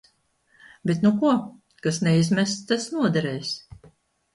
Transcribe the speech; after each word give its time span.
Bet 0.91 1.03
nu 1.07 1.11
ko, 1.21 1.35
kas 1.85 2.03
neizmests, 2.09 2.67
tas 2.75 2.93
noderēs. 2.99 3.59